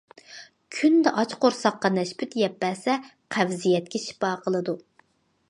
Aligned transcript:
كۈندە 0.77 1.11
ئاچ 1.21 1.35
قورساققا 1.43 1.91
نەشپۈت 1.99 2.33
يەپ 2.43 2.57
بەرسە 2.65 2.97
قەۋزىيەتكە 3.37 4.03
شىپا 4.09 4.35
قىلىدۇ. 4.49 4.79